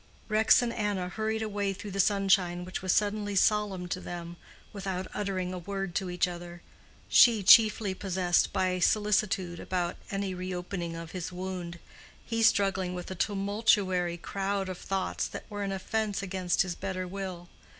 Rex 0.29 0.63
and 0.63 0.73
Anna 0.73 1.09
hurried 1.09 1.43
away 1.43 1.73
through 1.73 1.91
the 1.91 1.99
sunshine 1.99 2.65
which 2.65 2.81
was 2.81 2.91
suddenly 2.91 3.35
solemn 3.35 3.87
to 3.89 3.99
them, 4.01 4.35
without 4.73 5.05
uttering 5.13 5.53
a 5.53 5.59
word 5.59 5.93
to 5.93 6.09
each 6.09 6.27
other: 6.27 6.63
she 7.07 7.43
chiefly 7.43 7.93
possessed 7.93 8.51
by 8.51 8.79
solicitude 8.79 9.59
about 9.59 9.97
any 10.09 10.33
reopening 10.33 10.95
of 10.95 11.11
his 11.11 11.31
wound, 11.31 11.77
he 12.25 12.41
struggling 12.41 12.95
with 12.95 13.11
a 13.11 13.15
tumultuary 13.15 14.17
crowd 14.17 14.69
of 14.69 14.79
thoughts 14.79 15.27
that 15.27 15.45
were 15.51 15.61
an 15.61 15.71
offence 15.71 16.23
against 16.23 16.63
his 16.63 16.73
better 16.73 17.07
will. 17.07 17.47